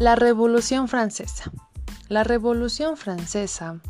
[0.00, 1.52] La Revolución Francesa.
[2.08, 3.80] La Revolución Francesa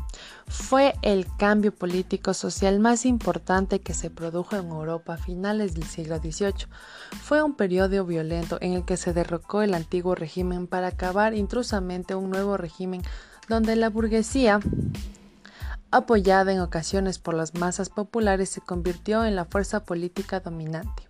[0.45, 6.17] fue el cambio político-social más importante que se produjo en Europa a finales del siglo
[6.17, 6.67] XVIII.
[7.23, 12.13] Fue un periodo violento en el que se derrocó el antiguo régimen para acabar intrusamente
[12.13, 13.03] un nuevo régimen
[13.47, 14.59] donde la burguesía,
[15.91, 21.03] apoyada en ocasiones por las masas populares, se convirtió en la fuerza política dominante.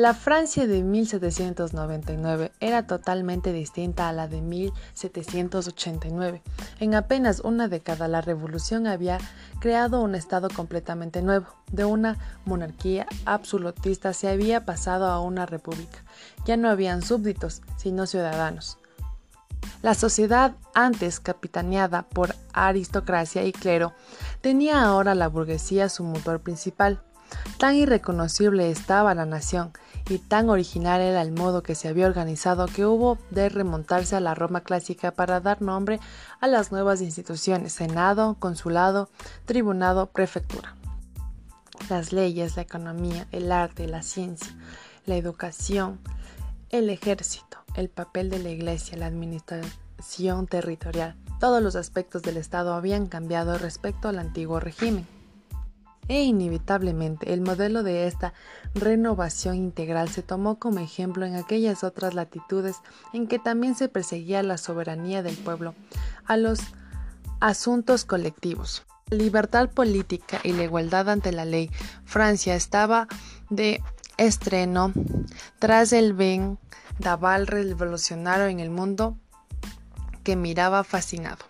[0.00, 6.40] La Francia de 1799 era totalmente distinta a la de 1789.
[6.78, 9.18] En apenas una década la revolución había
[9.60, 11.48] creado un Estado completamente nuevo.
[11.70, 16.02] De una monarquía absolutista se había pasado a una república.
[16.46, 18.78] Ya no habían súbditos, sino ciudadanos.
[19.82, 23.92] La sociedad, antes capitaneada por aristocracia y clero,
[24.40, 27.02] tenía ahora la burguesía su motor principal.
[27.58, 29.72] Tan irreconocible estaba la nación
[30.08, 34.20] y tan original era el modo que se había organizado que hubo de remontarse a
[34.20, 36.00] la Roma clásica para dar nombre
[36.40, 39.08] a las nuevas instituciones, Senado, Consulado,
[39.44, 40.74] Tribunado, Prefectura.
[41.88, 44.56] Las leyes, la economía, el arte, la ciencia,
[45.06, 46.00] la educación,
[46.70, 52.74] el ejército, el papel de la iglesia, la administración territorial, todos los aspectos del Estado
[52.74, 55.19] habían cambiado respecto al antiguo régimen
[56.08, 58.32] e inevitablemente el modelo de esta
[58.74, 62.76] renovación integral se tomó como ejemplo en aquellas otras latitudes
[63.12, 65.74] en que también se perseguía la soberanía del pueblo
[66.26, 66.60] a los
[67.40, 68.84] asuntos colectivos.
[69.10, 71.70] Libertad política y la igualdad ante la ley.
[72.04, 73.08] Francia estaba
[73.48, 73.82] de
[74.18, 74.92] estreno
[75.58, 79.16] tras el vendaval revolucionario en el mundo
[80.22, 81.44] que miraba fascinado.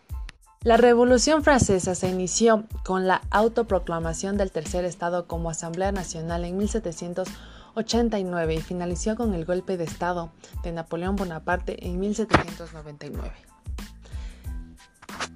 [0.62, 6.58] La Revolución Francesa se inició con la autoproclamación del Tercer Estado como Asamblea Nacional en
[6.58, 13.32] 1789 y finalizó con el golpe de Estado de Napoleón Bonaparte en 1799.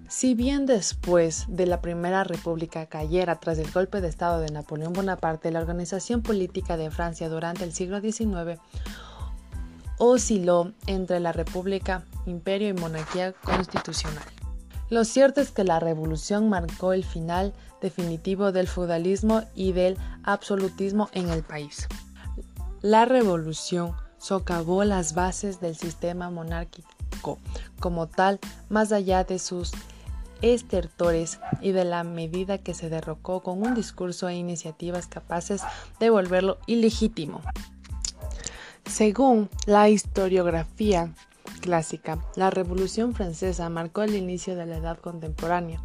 [0.09, 4.93] Si bien después de la Primera República cayera tras el golpe de Estado de Napoleón
[4.93, 8.61] Bonaparte, la organización política de Francia durante el siglo XIX
[9.97, 14.34] osciló entre la República, Imperio y Monarquía Constitucional.
[14.95, 21.09] Lo cierto es que la revolución marcó el final definitivo del feudalismo y del absolutismo
[21.15, 21.89] en el país.
[22.81, 27.41] La revolución socavó las bases del sistema monárquico
[27.81, 28.39] como tal,
[28.69, 29.73] más allá de sus
[30.43, 35.63] estertores y de la medida que se derrocó con un discurso e iniciativas capaces
[35.99, 37.41] de volverlo ilegítimo.
[38.87, 41.13] Según la historiografía
[41.65, 42.19] clásica.
[42.37, 45.81] La Revolución Francesa marcó el inicio de la Edad Contemporánea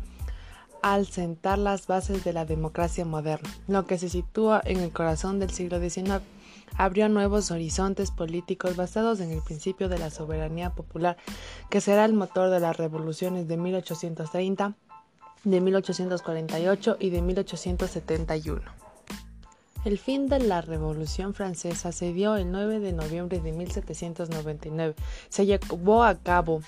[0.82, 5.40] al sentar las bases de la democracia moderna, lo que se sitúa en el corazón
[5.40, 6.22] del siglo XIX.
[6.78, 11.16] Abrió nuevos horizontes políticos basados en el principio de la soberanía popular,
[11.70, 14.76] que será el motor de las revoluciones de 1830,
[15.46, 18.89] de 1848 y de 1871.
[19.86, 24.94] El fin de la Revolución Francesa se dio el 9 de noviembre de 1799.
[25.30, 26.62] Se llevó a cabo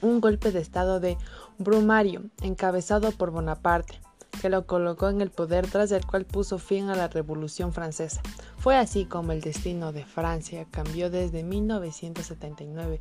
[0.00, 1.18] un golpe de estado de
[1.58, 4.00] Brumario, encabezado por Bonaparte,
[4.40, 8.20] que lo colocó en el poder tras el cual puso fin a la Revolución Francesa.
[8.58, 13.00] Fue así como el destino de Francia cambió desde 1979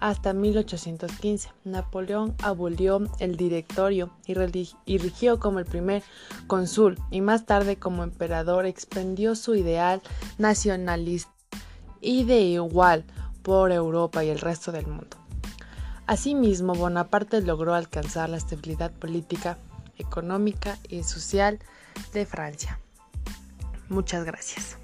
[0.00, 1.50] hasta 1815.
[1.64, 4.34] Napoleón abolió el directorio y,
[4.98, 6.02] rigió como el primer
[6.46, 10.02] cónsul y más tarde como emperador expandió su ideal
[10.38, 11.30] nacionalista
[12.00, 13.04] y de igual
[13.42, 15.16] por Europa y el resto del mundo.
[16.06, 19.58] Asimismo, Bonaparte logró alcanzar la estabilidad política
[20.00, 21.58] económica y social
[22.12, 22.78] de Francia.
[23.88, 24.76] Muchas gracias.